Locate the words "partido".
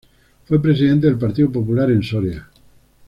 1.19-1.51